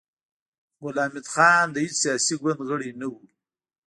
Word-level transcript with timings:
ګل 0.81 0.97
حمید 1.03 1.25
خان 1.33 1.65
د 1.71 1.75
هېڅ 1.83 1.93
سياسي 2.03 2.35
ګوند 2.41 2.59
غړی 2.69 2.91
نه 2.99 3.07
و 3.11 3.13